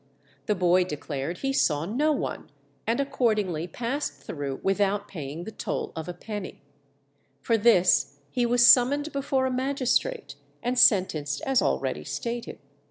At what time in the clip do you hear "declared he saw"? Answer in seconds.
0.83-1.85